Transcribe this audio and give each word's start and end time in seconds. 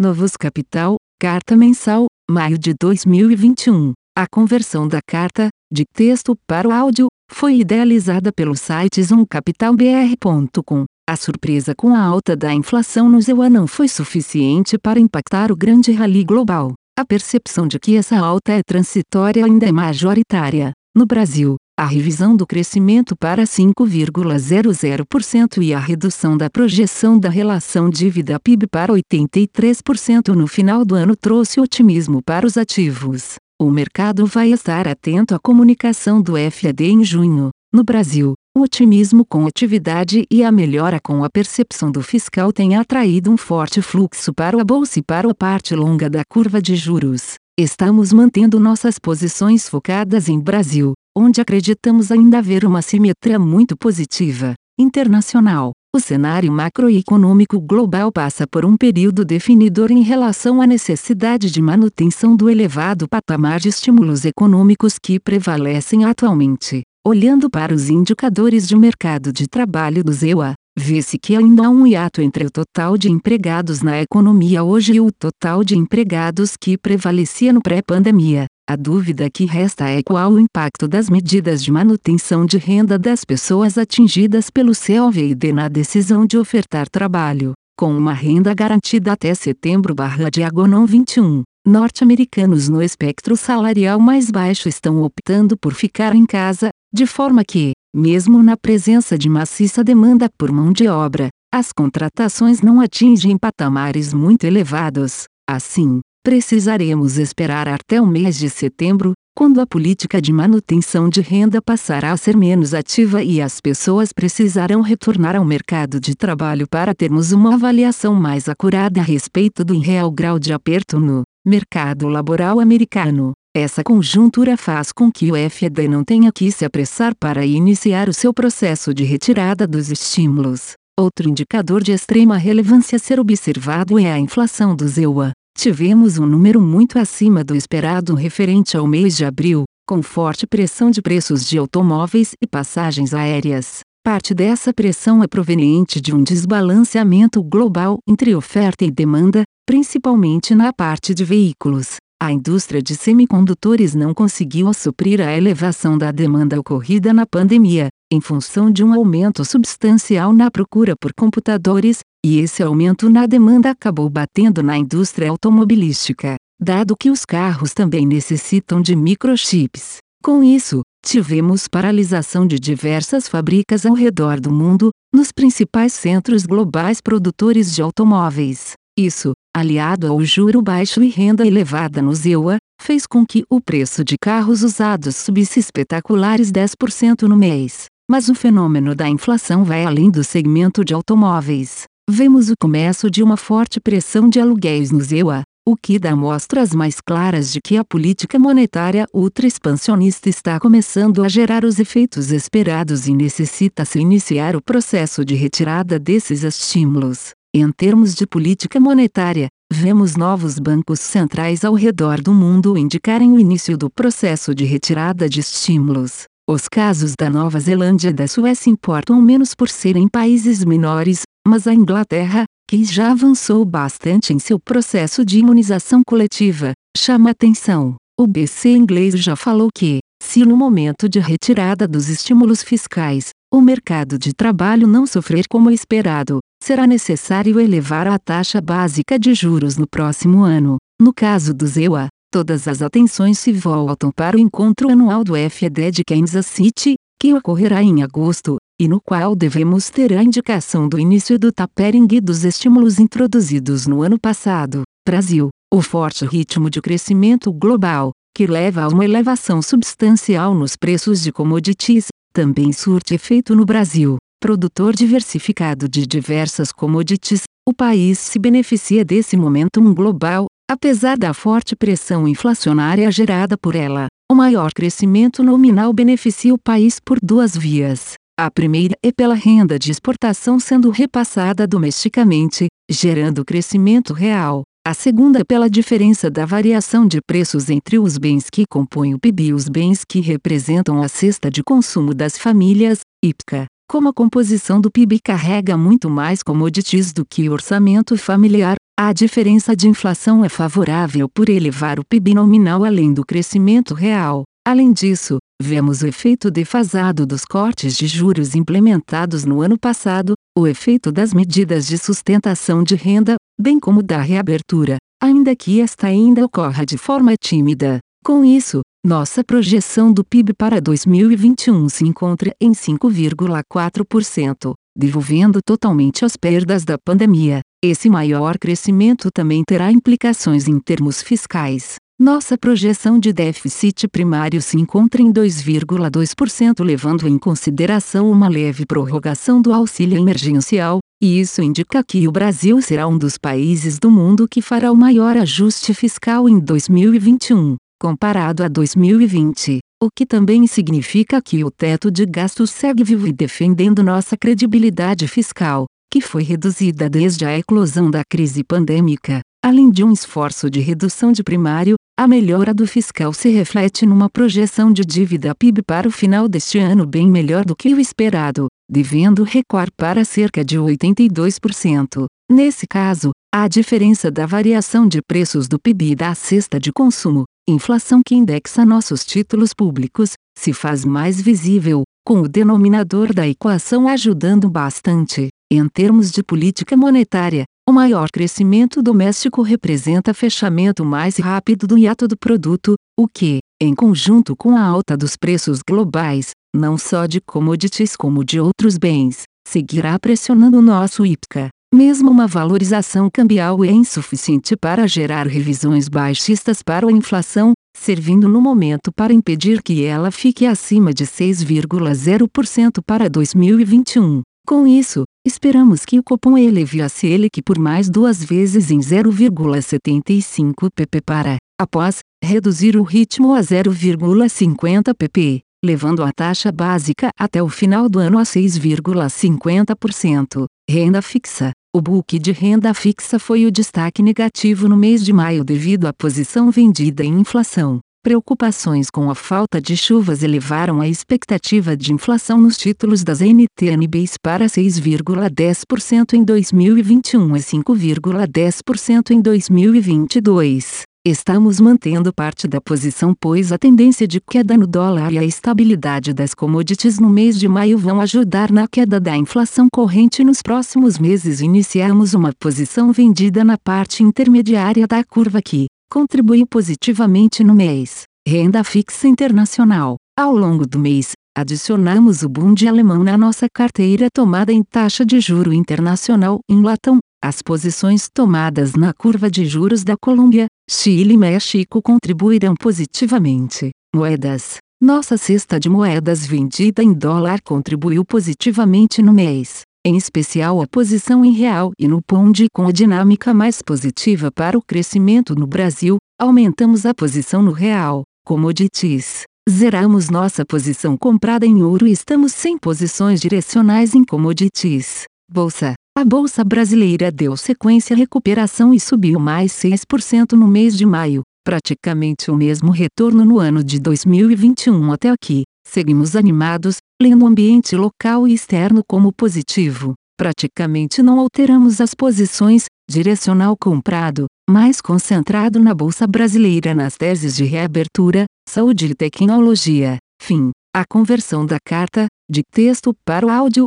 Novos 0.00 0.34
Capital, 0.34 0.96
Carta 1.20 1.54
Mensal, 1.54 2.06
maio 2.30 2.58
de 2.58 2.72
2021. 2.72 3.92
A 4.16 4.26
conversão 4.26 4.88
da 4.88 5.00
carta, 5.06 5.50
de 5.70 5.84
texto 5.94 6.34
para 6.46 6.66
o 6.66 6.72
áudio, 6.72 7.08
foi 7.30 7.56
idealizada 7.58 8.32
pelo 8.32 8.56
site 8.56 9.02
zoomcapitalbr.com. 9.02 10.86
A 11.06 11.16
surpresa 11.16 11.74
com 11.76 11.94
a 11.94 12.00
alta 12.00 12.34
da 12.34 12.54
inflação 12.54 13.10
no 13.10 13.20
ZEUA 13.20 13.50
não 13.50 13.66
foi 13.66 13.88
suficiente 13.88 14.78
para 14.78 14.98
impactar 14.98 15.52
o 15.52 15.56
grande 15.56 15.92
rally 15.92 16.24
global. 16.24 16.72
A 16.98 17.04
percepção 17.04 17.68
de 17.68 17.78
que 17.78 17.94
essa 17.94 18.16
alta 18.16 18.52
é 18.52 18.62
transitória 18.66 19.44
ainda 19.44 19.66
é 19.66 19.72
majoritária. 19.72 20.72
No 20.96 21.04
Brasil, 21.04 21.56
a 21.80 21.86
revisão 21.86 22.36
do 22.36 22.46
crescimento 22.46 23.16
para 23.16 23.44
5,00% 23.44 25.62
e 25.62 25.72
a 25.72 25.78
redução 25.78 26.36
da 26.36 26.50
projeção 26.50 27.18
da 27.18 27.30
relação 27.30 27.88
dívida-PIB 27.88 28.66
para 28.66 28.92
83% 28.92 30.34
no 30.34 30.46
final 30.46 30.84
do 30.84 30.94
ano 30.94 31.16
trouxe 31.16 31.58
otimismo 31.58 32.22
para 32.22 32.46
os 32.46 32.58
ativos. 32.58 33.36
O 33.58 33.70
mercado 33.70 34.26
vai 34.26 34.52
estar 34.52 34.86
atento 34.86 35.34
à 35.34 35.38
comunicação 35.38 36.20
do 36.20 36.34
FED 36.50 36.84
em 36.84 37.02
junho. 37.02 37.48
No 37.72 37.82
Brasil, 37.82 38.34
o 38.54 38.60
otimismo 38.60 39.24
com 39.24 39.46
atividade 39.46 40.26
e 40.30 40.44
a 40.44 40.52
melhora 40.52 41.00
com 41.02 41.24
a 41.24 41.30
percepção 41.30 41.90
do 41.90 42.02
fiscal 42.02 42.52
têm 42.52 42.76
atraído 42.76 43.30
um 43.30 43.38
forte 43.38 43.80
fluxo 43.80 44.34
para 44.34 44.60
a 44.60 44.64
bolsa 44.64 44.98
e 44.98 45.02
para 45.02 45.30
a 45.30 45.34
parte 45.34 45.74
longa 45.74 46.10
da 46.10 46.24
curva 46.28 46.60
de 46.60 46.76
juros. 46.76 47.36
Estamos 47.58 48.12
mantendo 48.12 48.60
nossas 48.60 48.98
posições 48.98 49.66
focadas 49.66 50.28
em 50.28 50.38
Brasil, 50.38 50.92
onde 51.20 51.40
acreditamos 51.40 52.10
ainda 52.10 52.38
haver 52.38 52.64
uma 52.64 52.80
simetria 52.80 53.38
muito 53.38 53.76
positiva. 53.76 54.54
Internacional, 54.78 55.72
o 55.94 56.00
cenário 56.00 56.50
macroeconômico 56.50 57.60
global 57.60 58.10
passa 58.10 58.46
por 58.46 58.64
um 58.64 58.74
período 58.74 59.22
definidor 59.22 59.92
em 59.92 60.00
relação 60.00 60.62
à 60.62 60.66
necessidade 60.66 61.50
de 61.50 61.60
manutenção 61.60 62.34
do 62.34 62.48
elevado 62.48 63.06
patamar 63.06 63.60
de 63.60 63.68
estímulos 63.68 64.24
econômicos 64.24 64.98
que 64.98 65.20
prevalecem 65.20 66.06
atualmente. 66.06 66.82
Olhando 67.06 67.50
para 67.50 67.74
os 67.74 67.90
indicadores 67.90 68.66
de 68.66 68.74
mercado 68.74 69.30
de 69.30 69.46
trabalho 69.46 70.02
do 70.02 70.12
ZEUA, 70.12 70.54
vê-se 70.78 71.18
que 71.18 71.36
ainda 71.36 71.66
há 71.66 71.68
um 71.68 71.86
hiato 71.86 72.22
entre 72.22 72.46
o 72.46 72.50
total 72.50 72.96
de 72.96 73.10
empregados 73.10 73.82
na 73.82 74.00
economia 74.00 74.62
hoje 74.64 74.94
e 74.94 75.00
o 75.00 75.10
total 75.12 75.62
de 75.64 75.76
empregados 75.76 76.56
que 76.58 76.78
prevalecia 76.78 77.52
no 77.52 77.60
pré-pandemia. 77.60 78.46
A 78.70 78.76
dúvida 78.76 79.28
que 79.28 79.46
resta 79.46 79.88
é 79.88 80.00
qual 80.00 80.30
o 80.30 80.38
impacto 80.38 80.86
das 80.86 81.10
medidas 81.10 81.60
de 81.60 81.72
manutenção 81.72 82.46
de 82.46 82.56
renda 82.56 82.96
das 82.96 83.24
pessoas 83.24 83.76
atingidas 83.76 84.48
pelo 84.48 84.70
COVID 84.70 85.52
na 85.52 85.66
decisão 85.66 86.24
de 86.24 86.38
ofertar 86.38 86.88
trabalho. 86.88 87.52
Com 87.76 87.92
uma 87.92 88.12
renda 88.12 88.54
garantida 88.54 89.10
até 89.10 89.34
setembro 89.34 89.92
diagonal 90.32 90.86
21, 90.86 91.42
norte-americanos 91.66 92.68
no 92.68 92.80
espectro 92.80 93.36
salarial 93.36 93.98
mais 93.98 94.30
baixo 94.30 94.68
estão 94.68 95.02
optando 95.02 95.58
por 95.58 95.74
ficar 95.74 96.14
em 96.14 96.24
casa, 96.24 96.68
de 96.94 97.06
forma 97.06 97.42
que, 97.42 97.72
mesmo 97.92 98.40
na 98.40 98.56
presença 98.56 99.18
de 99.18 99.28
maciça 99.28 99.82
demanda 99.82 100.30
por 100.38 100.52
mão 100.52 100.72
de 100.72 100.86
obra, 100.86 101.28
as 101.52 101.72
contratações 101.72 102.62
não 102.62 102.80
atingem 102.80 103.36
patamares 103.36 104.14
muito 104.14 104.44
elevados. 104.44 105.24
Assim, 105.48 105.98
Precisaremos 106.22 107.16
esperar 107.16 107.66
até 107.66 107.98
o 107.98 108.06
mês 108.06 108.36
de 108.36 108.50
setembro, 108.50 109.14
quando 109.34 109.58
a 109.58 109.66
política 109.66 110.20
de 110.20 110.30
manutenção 110.30 111.08
de 111.08 111.22
renda 111.22 111.62
passará 111.62 112.12
a 112.12 112.16
ser 112.18 112.36
menos 112.36 112.74
ativa 112.74 113.22
e 113.22 113.40
as 113.40 113.58
pessoas 113.58 114.12
precisarão 114.12 114.82
retornar 114.82 115.34
ao 115.34 115.44
mercado 115.46 115.98
de 115.98 116.14
trabalho 116.14 116.68
para 116.68 116.94
termos 116.94 117.32
uma 117.32 117.54
avaliação 117.54 118.14
mais 118.14 118.50
acurada 118.50 119.00
a 119.00 119.02
respeito 119.02 119.64
do 119.64 119.80
real 119.80 120.10
grau 120.10 120.38
de 120.38 120.52
aperto 120.52 121.00
no 121.00 121.22
mercado 121.42 122.06
laboral 122.06 122.60
americano. 122.60 123.32
Essa 123.56 123.82
conjuntura 123.82 124.58
faz 124.58 124.92
com 124.92 125.10
que 125.10 125.32
o 125.32 125.50
FED 125.50 125.88
não 125.88 126.04
tenha 126.04 126.30
que 126.30 126.52
se 126.52 126.66
apressar 126.66 127.14
para 127.18 127.46
iniciar 127.46 128.10
o 128.10 128.12
seu 128.12 128.34
processo 128.34 128.92
de 128.92 129.04
retirada 129.04 129.66
dos 129.66 129.90
estímulos. 129.90 130.74
Outro 130.98 131.30
indicador 131.30 131.82
de 131.82 131.92
extrema 131.92 132.36
relevância 132.36 132.96
a 132.96 132.98
ser 132.98 133.18
observado 133.18 133.98
é 133.98 134.12
a 134.12 134.18
inflação 134.18 134.76
do 134.76 134.86
ZEUA. 134.86 135.32
Tivemos 135.56 136.18
um 136.18 136.26
número 136.26 136.60
muito 136.60 136.98
acima 136.98 137.44
do 137.44 137.54
esperado 137.54 138.14
referente 138.14 138.76
ao 138.76 138.86
mês 138.86 139.16
de 139.16 139.24
abril, 139.24 139.64
com 139.86 140.02
forte 140.02 140.46
pressão 140.46 140.90
de 140.90 141.02
preços 141.02 141.44
de 141.44 141.58
automóveis 141.58 142.32
e 142.42 142.46
passagens 142.46 143.12
aéreas. 143.12 143.80
Parte 144.02 144.32
dessa 144.32 144.72
pressão 144.72 145.22
é 145.22 145.26
proveniente 145.26 146.00
de 146.00 146.14
um 146.14 146.22
desbalanceamento 146.22 147.42
global 147.42 147.98
entre 148.08 148.34
oferta 148.34 148.84
e 148.84 148.90
demanda, 148.90 149.42
principalmente 149.66 150.54
na 150.54 150.72
parte 150.72 151.12
de 151.12 151.24
veículos. 151.24 151.96
A 152.22 152.32
indústria 152.32 152.82
de 152.82 152.94
semicondutores 152.94 153.94
não 153.94 154.14
conseguiu 154.14 154.72
suprir 154.72 155.20
a 155.20 155.36
elevação 155.36 155.98
da 155.98 156.10
demanda 156.10 156.58
ocorrida 156.58 157.12
na 157.12 157.26
pandemia, 157.26 157.88
em 158.12 158.20
função 158.20 158.70
de 158.70 158.82
um 158.82 158.92
aumento 158.92 159.44
substancial 159.44 160.32
na 160.32 160.50
procura 160.50 160.94
por 161.00 161.12
computadores, 161.14 162.00
e 162.24 162.38
esse 162.38 162.62
aumento 162.62 163.08
na 163.08 163.24
demanda 163.26 163.70
acabou 163.70 164.10
batendo 164.10 164.62
na 164.62 164.76
indústria 164.76 165.30
automobilística, 165.30 166.36
dado 166.60 166.96
que 166.96 167.10
os 167.10 167.24
carros 167.24 167.72
também 167.72 168.04
necessitam 168.04 168.82
de 168.82 168.96
microchips. 168.96 169.98
Com 170.22 170.42
isso, 170.42 170.82
tivemos 171.06 171.68
paralisação 171.68 172.46
de 172.46 172.58
diversas 172.58 173.28
fábricas 173.28 173.86
ao 173.86 173.94
redor 173.94 174.40
do 174.40 174.50
mundo, 174.50 174.90
nos 175.14 175.32
principais 175.32 175.92
centros 175.92 176.44
globais 176.44 177.00
produtores 177.00 177.74
de 177.74 177.80
automóveis. 177.80 178.72
Isso, 178.98 179.32
aliado 179.56 180.08
ao 180.08 180.22
juro 180.22 180.60
baixo 180.60 181.02
e 181.02 181.08
renda 181.08 181.46
elevada 181.46 182.02
no 182.02 182.14
ZEUA, 182.14 182.58
fez 182.80 183.06
com 183.06 183.24
que 183.24 183.44
o 183.48 183.60
preço 183.60 184.04
de 184.04 184.16
carros 184.20 184.62
usados 184.62 185.16
subisse 185.16 185.58
espetaculares 185.58 186.52
10% 186.52 187.22
no 187.22 187.36
mês. 187.36 187.86
Mas 188.10 188.28
o 188.28 188.34
fenômeno 188.34 188.94
da 188.94 189.08
inflação 189.08 189.62
vai 189.62 189.84
além 189.84 190.10
do 190.10 190.24
segmento 190.24 190.84
de 190.84 190.92
automóveis 190.92 191.84
vemos 192.10 192.50
o 192.50 192.54
começo 192.60 193.08
de 193.08 193.22
uma 193.22 193.36
forte 193.36 193.78
pressão 193.78 194.28
de 194.28 194.40
aluguéis 194.40 194.90
no 194.90 195.00
ZEUA, 195.00 195.42
o 195.66 195.76
que 195.76 195.96
dá 195.96 196.16
mostras 196.16 196.74
mais 196.74 197.00
claras 197.00 197.52
de 197.52 197.60
que 197.60 197.76
a 197.76 197.84
política 197.84 198.36
monetária 198.36 199.06
ultra-expansionista 199.14 200.28
está 200.28 200.58
começando 200.58 201.22
a 201.22 201.28
gerar 201.28 201.64
os 201.64 201.78
efeitos 201.78 202.32
esperados 202.32 203.06
e 203.06 203.14
necessita-se 203.14 204.00
iniciar 204.00 204.56
o 204.56 204.62
processo 204.62 205.24
de 205.24 205.36
retirada 205.36 206.00
desses 206.00 206.42
estímulos. 206.42 207.30
Em 207.54 207.70
termos 207.70 208.14
de 208.14 208.26
política 208.26 208.80
monetária, 208.80 209.48
vemos 209.72 210.16
novos 210.16 210.58
bancos 210.58 210.98
centrais 210.98 211.64
ao 211.64 211.74
redor 211.74 212.20
do 212.20 212.34
mundo 212.34 212.76
indicarem 212.76 213.32
o 213.32 213.38
início 213.38 213.78
do 213.78 213.88
processo 213.88 214.52
de 214.52 214.64
retirada 214.64 215.28
de 215.28 215.38
estímulos. 215.38 216.29
Os 216.52 216.66
casos 216.66 217.14
da 217.16 217.30
Nova 217.30 217.60
Zelândia 217.60 218.08
e 218.08 218.12
da 218.12 218.26
Suécia 218.26 218.70
importam 218.70 219.22
menos 219.22 219.54
por 219.54 219.68
serem 219.68 220.08
países 220.08 220.64
menores, 220.64 221.22
mas 221.46 221.68
a 221.68 221.72
Inglaterra, 221.72 222.42
que 222.68 222.82
já 222.82 223.12
avançou 223.12 223.64
bastante 223.64 224.32
em 224.32 224.40
seu 224.40 224.58
processo 224.58 225.24
de 225.24 225.38
imunização 225.38 226.02
coletiva, 226.04 226.72
chama 226.96 227.30
atenção. 227.30 227.94
O 228.18 228.26
BC 228.26 228.70
inglês 228.70 229.14
já 229.14 229.36
falou 229.36 229.68
que, 229.72 230.00
se 230.20 230.44
no 230.44 230.56
momento 230.56 231.08
de 231.08 231.20
retirada 231.20 231.86
dos 231.86 232.08
estímulos 232.08 232.64
fiscais, 232.64 233.28
o 233.54 233.60
mercado 233.60 234.18
de 234.18 234.34
trabalho 234.34 234.88
não 234.88 235.06
sofrer 235.06 235.44
como 235.48 235.70
esperado, 235.70 236.40
será 236.60 236.84
necessário 236.84 237.60
elevar 237.60 238.08
a 238.08 238.18
taxa 238.18 238.60
básica 238.60 239.20
de 239.20 239.34
juros 239.34 239.76
no 239.76 239.86
próximo 239.86 240.42
ano. 240.42 240.78
No 241.00 241.14
caso 241.14 241.54
do 241.54 241.64
ZEUA, 241.64 242.08
todas 242.30 242.68
as 242.68 242.80
atenções 242.80 243.38
se 243.38 243.52
voltam 243.52 244.10
para 244.12 244.36
o 244.36 244.40
encontro 244.40 244.90
anual 244.90 245.24
do 245.24 245.34
FED 245.34 245.90
de 245.90 246.04
Kansas 246.04 246.46
City, 246.46 246.94
que 247.20 247.34
ocorrerá 247.34 247.82
em 247.82 248.02
agosto, 248.02 248.56
e 248.80 248.88
no 248.88 249.00
qual 249.00 249.34
devemos 249.34 249.90
ter 249.90 250.16
a 250.16 250.22
indicação 250.22 250.88
do 250.88 250.98
início 250.98 251.38
do 251.38 251.52
tapering 251.52 252.06
dos 252.22 252.44
estímulos 252.44 252.98
introduzidos 252.98 253.86
no 253.86 254.02
ano 254.02 254.18
passado. 254.18 254.82
Brasil, 255.06 255.50
o 255.72 255.82
forte 255.82 256.24
ritmo 256.24 256.70
de 256.70 256.80
crescimento 256.80 257.52
global, 257.52 258.12
que 258.34 258.46
leva 258.46 258.82
a 258.82 258.88
uma 258.88 259.04
elevação 259.04 259.60
substancial 259.60 260.54
nos 260.54 260.76
preços 260.76 261.20
de 261.20 261.32
commodities, 261.32 262.06
também 262.32 262.72
surte 262.72 263.14
efeito 263.14 263.54
no 263.54 263.66
Brasil. 263.66 264.16
Produtor 264.40 264.94
diversificado 264.94 265.86
de 265.86 266.06
diversas 266.06 266.72
commodities, 266.72 267.42
o 267.68 267.74
país 267.74 268.18
se 268.18 268.38
beneficia 268.38 269.04
desse 269.04 269.36
momentum 269.36 269.92
global, 269.92 270.46
apesar 270.70 271.18
da 271.18 271.34
forte 271.34 271.74
pressão 271.74 272.28
inflacionária 272.28 273.10
gerada 273.10 273.58
por 273.58 273.74
ela. 273.74 274.06
O 274.30 274.36
maior 274.36 274.72
crescimento 274.72 275.42
nominal 275.42 275.92
beneficia 275.92 276.54
o 276.54 276.58
país 276.58 277.00
por 277.04 277.18
duas 277.20 277.56
vias. 277.56 278.12
A 278.38 278.48
primeira 278.48 278.94
é 279.04 279.10
pela 279.10 279.34
renda 279.34 279.76
de 279.80 279.90
exportação 279.90 280.60
sendo 280.60 280.90
repassada 280.90 281.66
domesticamente, 281.66 282.68
gerando 282.88 283.44
crescimento 283.44 284.12
real. 284.12 284.62
A 284.86 284.94
segunda 284.94 285.40
é 285.40 285.44
pela 285.44 285.68
diferença 285.68 286.30
da 286.30 286.46
variação 286.46 287.04
de 287.04 287.18
preços 287.20 287.68
entre 287.68 287.98
os 287.98 288.16
bens 288.16 288.46
que 288.48 288.62
compõem 288.70 289.12
o 289.12 289.18
PIB 289.18 289.46
e 289.46 289.52
os 289.52 289.68
bens 289.68 290.04
que 290.08 290.20
representam 290.20 291.02
a 291.02 291.08
cesta 291.08 291.50
de 291.50 291.64
consumo 291.64 292.14
das 292.14 292.38
famílias, 292.38 293.00
IPCA. 293.24 293.66
Como 293.90 294.08
a 294.08 294.14
composição 294.14 294.80
do 294.80 294.88
PIB 294.88 295.18
carrega 295.18 295.76
muito 295.76 296.08
mais 296.08 296.44
commodities 296.44 297.12
do 297.12 297.26
que 297.28 297.48
o 297.48 297.52
orçamento 297.52 298.16
familiar, 298.16 298.76
a 299.02 299.14
diferença 299.14 299.74
de 299.74 299.88
inflação 299.88 300.44
é 300.44 300.48
favorável 300.50 301.26
por 301.26 301.48
elevar 301.48 301.98
o 301.98 302.04
PIB 302.04 302.34
nominal 302.34 302.84
além 302.84 303.14
do 303.14 303.24
crescimento 303.24 303.94
real. 303.94 304.42
Além 304.62 304.92
disso, 304.92 305.38
vemos 305.58 306.02
o 306.02 306.06
efeito 306.06 306.50
defasado 306.50 307.24
dos 307.24 307.46
cortes 307.46 307.96
de 307.96 308.06
juros 308.06 308.54
implementados 308.54 309.46
no 309.46 309.62
ano 309.62 309.78
passado, 309.78 310.34
o 310.54 310.66
efeito 310.66 311.10
das 311.10 311.32
medidas 311.32 311.86
de 311.86 311.96
sustentação 311.96 312.84
de 312.84 312.94
renda, 312.94 313.36
bem 313.58 313.80
como 313.80 314.02
da 314.02 314.20
reabertura, 314.20 314.98
ainda 315.18 315.56
que 315.56 315.80
esta 315.80 316.08
ainda 316.08 316.44
ocorra 316.44 316.84
de 316.84 316.98
forma 316.98 317.32
tímida. 317.42 318.00
Com 318.22 318.44
isso, 318.44 318.82
nossa 319.02 319.42
projeção 319.42 320.12
do 320.12 320.22
PIB 320.22 320.52
para 320.52 320.78
2021 320.78 321.88
se 321.88 322.04
encontra 322.04 322.54
em 322.60 322.72
5,4%, 322.72 324.74
devolvendo 324.96 325.60
totalmente 325.64 326.24
as 326.24 326.36
perdas 326.36 326.84
da 326.84 326.98
pandemia. 326.98 327.60
Esse 327.82 328.08
maior 328.10 328.58
crescimento 328.58 329.30
também 329.32 329.62
terá 329.64 329.90
implicações 329.90 330.68
em 330.68 330.78
termos 330.78 331.22
fiscais. 331.22 331.96
Nossa 332.22 332.58
projeção 332.58 333.18
de 333.18 333.32
déficit 333.32 334.06
primário 334.06 334.60
se 334.60 334.76
encontra 334.76 335.22
em 335.22 335.32
2,2%, 335.32 336.84
levando 336.84 337.26
em 337.26 337.38
consideração 337.38 338.30
uma 338.30 338.46
leve 338.46 338.84
prorrogação 338.84 339.62
do 339.62 339.72
auxílio 339.72 340.18
emergencial, 340.18 340.98
e 341.22 341.40
isso 341.40 341.62
indica 341.62 342.04
que 342.04 342.28
o 342.28 342.30
Brasil 342.30 342.82
será 342.82 343.08
um 343.08 343.16
dos 343.16 343.38
países 343.38 343.98
do 343.98 344.10
mundo 344.10 344.46
que 344.46 344.60
fará 344.60 344.92
o 344.92 344.96
maior 344.96 345.34
ajuste 345.38 345.94
fiscal 345.94 346.46
em 346.46 346.58
2021, 346.58 347.76
comparado 347.98 348.62
a 348.62 348.68
2020, 348.68 349.78
o 350.02 350.08
que 350.10 350.24
também 350.24 350.66
significa 350.66 351.42
que 351.42 351.62
o 351.62 351.70
teto 351.70 352.10
de 352.10 352.24
gastos 352.24 352.70
segue 352.70 353.04
vivo 353.04 353.28
e 353.28 353.32
defendendo 353.32 354.02
nossa 354.02 354.36
credibilidade 354.36 355.28
fiscal 355.28 355.86
que 356.10 356.20
foi 356.20 356.42
reduzida 356.42 357.08
desde 357.08 357.44
a 357.44 357.56
eclosão 357.56 358.10
da 358.10 358.22
crise 358.28 358.64
pandêmica, 358.64 359.40
além 359.64 359.90
de 359.90 360.02
um 360.02 360.12
esforço 360.12 360.68
de 360.68 360.80
redução 360.80 361.30
de 361.30 361.44
primário, 361.44 361.94
a 362.18 362.26
melhora 362.26 362.74
do 362.74 362.84
fiscal 362.84 363.32
se 363.32 363.48
reflete 363.48 364.04
numa 364.04 364.28
projeção 364.28 364.92
de 364.92 365.04
dívida 365.04 365.54
PIB 365.54 365.82
para 365.82 366.08
o 366.08 366.10
final 366.10 366.48
deste 366.48 366.78
ano 366.78 367.06
bem 367.06 367.30
melhor 367.30 367.64
do 367.64 367.76
que 367.76 367.94
o 367.94 368.00
esperado, 368.00 368.66
devendo 368.90 369.44
recuar 369.44 369.88
para 369.96 370.24
cerca 370.24 370.64
de 370.64 370.76
82%. 370.76 372.26
Nesse 372.50 372.86
caso, 372.88 373.30
a 373.54 373.68
diferença 373.68 374.30
da 374.32 374.44
variação 374.46 375.06
de 375.06 375.20
preços 375.22 375.68
do 375.68 375.78
PIB 375.78 376.10
e 376.10 376.14
da 376.16 376.34
cesta 376.34 376.80
de 376.80 376.92
consumo, 376.92 377.44
inflação 377.70 378.20
que 378.24 378.34
indexa 378.34 378.84
nossos 378.84 379.24
títulos 379.24 379.72
públicos, 379.72 380.32
se 380.58 380.72
faz 380.72 381.04
mais 381.04 381.40
visível, 381.40 382.02
com 382.26 382.42
o 382.42 382.48
denominador 382.48 383.32
da 383.32 383.48
equação 383.48 384.06
ajudando 384.06 384.68
bastante. 384.68 385.48
Em 385.72 385.88
termos 385.88 386.30
de 386.30 386.42
política 386.42 386.96
monetária, 386.96 387.64
o 387.88 387.92
maior 387.92 388.30
crescimento 388.30 389.02
doméstico 389.02 389.62
representa 389.62 390.34
fechamento 390.34 391.04
mais 391.04 391.38
rápido 391.38 391.86
do 391.86 391.98
hiato 391.98 392.28
do 392.28 392.36
produto, 392.36 392.94
o 393.18 393.26
que, 393.26 393.58
em 393.80 393.94
conjunto 393.94 394.54
com 394.54 394.76
a 394.76 394.82
alta 394.82 395.16
dos 395.16 395.36
preços 395.36 395.80
globais, 395.80 396.50
não 396.74 396.96
só 396.98 397.26
de 397.26 397.40
commodities 397.40 398.16
como 398.16 398.44
de 398.44 398.60
outros 398.60 398.96
bens, 398.96 399.42
seguirá 399.66 400.18
pressionando 400.18 400.80
nosso 400.82 401.24
IPCA. 401.24 401.68
Mesmo 401.92 402.30
uma 402.30 402.46
valorização 402.46 403.28
cambial 403.28 403.84
é 403.84 403.90
insuficiente 403.90 404.76
para 404.76 405.08
gerar 405.08 405.48
revisões 405.48 406.08
baixistas 406.08 406.84
para 406.84 407.08
a 407.08 407.10
inflação, 407.10 407.72
servindo 407.96 408.48
no 408.48 408.60
momento 408.60 409.10
para 409.10 409.32
impedir 409.32 409.82
que 409.82 410.04
ela 410.04 410.30
fique 410.30 410.66
acima 410.66 411.12
de 411.12 411.26
6,0% 411.26 413.02
para 413.04 413.28
2021. 413.28 414.42
Com 414.64 414.86
isso, 414.86 415.24
esperamos 415.44 416.04
que 416.04 416.16
o 416.16 416.22
Copom 416.22 416.56
eleve 416.56 417.02
a 417.02 417.08
Selic 417.08 417.60
por 417.60 417.76
mais 417.76 418.08
duas 418.08 418.44
vezes 418.44 418.92
em 418.92 419.00
0,75 419.00 420.90
pp 420.94 421.20
para, 421.20 421.56
após, 421.76 422.20
reduzir 422.40 422.96
o 422.96 423.02
ritmo 423.02 423.52
a 423.52 423.60
0,50 423.60 425.12
pp, 425.12 425.60
levando 425.84 426.22
a 426.22 426.30
taxa 426.30 426.70
básica 426.70 427.30
até 427.36 427.60
o 427.60 427.68
final 427.68 428.08
do 428.08 428.20
ano 428.20 428.38
a 428.38 428.42
6,50%. 428.42 430.66
Renda 430.88 431.20
fixa. 431.20 431.72
O 431.92 432.00
book 432.00 432.38
de 432.38 432.52
renda 432.52 432.94
fixa 432.94 433.36
foi 433.36 433.66
o 433.66 433.72
destaque 433.72 434.22
negativo 434.22 434.88
no 434.88 434.96
mês 434.96 435.24
de 435.24 435.32
maio 435.32 435.64
devido 435.64 436.06
à 436.06 436.12
posição 436.12 436.70
vendida 436.70 437.24
em 437.24 437.40
inflação. 437.40 437.98
Preocupações 438.22 439.10
com 439.10 439.28
a 439.28 439.34
falta 439.34 439.80
de 439.80 439.96
chuvas 439.96 440.44
elevaram 440.44 441.00
a 441.00 441.08
expectativa 441.08 441.96
de 441.96 442.12
inflação 442.12 442.60
nos 442.60 442.76
títulos 442.76 443.24
das 443.24 443.40
NTNBs 443.40 444.36
para 444.40 444.66
6,10% 444.66 446.34
em 446.34 446.44
2021 446.44 447.56
e 447.56 447.58
5,10% 447.58 449.30
em 449.32 449.40
2022. 449.40 451.09
Estamos 451.26 451.78
mantendo 451.78 452.32
parte 452.32 452.66
da 452.66 452.80
posição 452.80 453.34
pois 453.38 453.72
a 453.72 453.76
tendência 453.76 454.26
de 454.26 454.40
queda 454.40 454.74
no 454.74 454.86
dólar 454.86 455.30
e 455.30 455.36
a 455.36 455.44
estabilidade 455.44 456.32
das 456.32 456.54
commodities 456.54 457.18
no 457.18 457.28
mês 457.28 457.60
de 457.60 457.68
maio 457.68 457.98
vão 457.98 458.22
ajudar 458.22 458.72
na 458.72 458.88
queda 458.88 459.20
da 459.20 459.36
inflação 459.36 459.86
corrente 459.92 460.42
nos 460.42 460.62
próximos 460.62 461.18
meses. 461.18 461.60
Iniciamos 461.60 462.32
uma 462.32 462.54
posição 462.58 463.12
vendida 463.12 463.62
na 463.62 463.76
parte 463.76 464.22
intermediária 464.22 465.06
da 465.06 465.22
curva 465.22 465.60
que, 465.60 465.88
contribuiu 466.10 466.66
positivamente 466.66 467.62
no 467.62 467.74
mês. 467.74 468.22
Renda 468.48 468.82
fixa 468.82 469.28
internacional. 469.28 470.16
Ao 470.38 470.56
longo 470.56 470.86
do 470.86 470.98
mês, 470.98 471.32
adicionamos 471.54 472.42
o 472.42 472.48
Bund 472.48 472.88
alemão 472.88 473.22
na 473.22 473.36
nossa 473.36 473.66
carteira 473.70 474.28
tomada 474.32 474.72
em 474.72 474.82
taxa 474.82 475.26
de 475.26 475.38
juro 475.38 475.70
internacional 475.70 476.60
em 476.66 476.80
latão. 476.80 477.18
As 477.42 477.62
posições 477.62 478.28
tomadas 478.28 478.94
na 478.94 479.14
curva 479.14 479.50
de 479.50 479.64
juros 479.64 480.04
da 480.04 480.14
Colômbia, 480.14 480.66
Chile 480.90 481.34
e 481.34 481.36
México 481.36 482.02
contribuirão 482.02 482.74
positivamente. 482.74 483.90
Moedas. 484.12 484.78
Nossa 485.00 485.36
cesta 485.36 485.78
de 485.78 485.88
moedas 485.88 486.44
vendida 486.44 487.02
em 487.02 487.12
dólar 487.12 487.60
contribuiu 487.62 488.24
positivamente 488.24 489.22
no 489.22 489.32
mês 489.32 489.84
em 490.04 490.16
especial 490.16 490.80
a 490.80 490.86
posição 490.86 491.44
em 491.44 491.52
real 491.52 491.92
e 491.98 492.08
no 492.08 492.22
pound 492.22 492.66
com 492.72 492.86
a 492.86 492.92
dinâmica 492.92 493.52
mais 493.52 493.82
positiva 493.82 494.50
para 494.50 494.78
o 494.78 494.82
crescimento 494.82 495.54
no 495.54 495.66
Brasil, 495.66 496.16
aumentamos 496.40 497.04
a 497.04 497.14
posição 497.14 497.62
no 497.62 497.72
real, 497.72 498.22
commodities. 498.44 499.42
Zeramos 499.68 500.30
nossa 500.30 500.64
posição 500.64 501.16
comprada 501.16 501.66
em 501.66 501.82
ouro 501.82 502.06
e 502.06 502.12
estamos 502.12 502.52
sem 502.52 502.78
posições 502.78 503.40
direcionais 503.40 504.14
em 504.14 504.24
commodities. 504.24 505.24
Bolsa. 505.50 505.99
A 506.20 506.24
bolsa 506.26 506.62
brasileira 506.62 507.32
deu 507.32 507.56
sequência 507.56 508.12
à 508.12 508.16
recuperação 508.18 508.92
e 508.92 509.00
subiu 509.00 509.40
mais 509.40 509.72
6% 509.72 510.52
no 510.52 510.68
mês 510.68 510.94
de 510.94 511.06
maio, 511.06 511.40
praticamente 511.64 512.50
o 512.50 512.54
mesmo 512.54 512.90
retorno 512.90 513.42
no 513.42 513.58
ano 513.58 513.82
de 513.82 513.98
2021 513.98 515.12
até 515.12 515.30
aqui. 515.30 515.62
Seguimos 515.82 516.36
animados, 516.36 516.98
lendo 517.22 517.42
o 517.42 517.48
ambiente 517.48 517.96
local 517.96 518.46
e 518.46 518.52
externo 518.52 519.02
como 519.08 519.32
positivo. 519.32 520.12
Praticamente 520.36 521.22
não 521.22 521.40
alteramos 521.40 522.02
as 522.02 522.14
posições, 522.14 522.84
direcional 523.08 523.74
comprado, 523.74 524.44
mais 524.68 525.00
concentrado 525.00 525.80
na 525.80 525.94
Bolsa 525.94 526.26
Brasileira 526.26 526.94
nas 526.94 527.16
teses 527.16 527.56
de 527.56 527.64
reabertura, 527.64 528.44
saúde 528.68 529.06
e 529.06 529.14
tecnologia. 529.14 530.18
Fim. 530.38 530.70
A 530.94 531.04
conversão 531.08 531.64
da 531.64 531.78
carta, 531.82 532.26
de 532.50 532.62
texto 532.70 533.14
para 533.24 533.46
o 533.46 533.48
áudio, 533.48 533.86